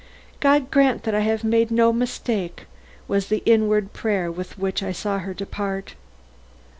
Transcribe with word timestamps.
"God 0.39 0.71
grant 0.71 1.03
that 1.03 1.13
I 1.13 1.19
have 1.19 1.43
made 1.43 1.69
no 1.69 1.93
mistake!" 1.93 2.65
was 3.07 3.27
the 3.27 3.43
inward 3.45 3.93
prayer 3.93 4.31
with 4.31 4.57
which 4.57 4.81
I 4.81 4.91
saw 4.91 5.19
her 5.19 5.35
depart. 5.35 5.93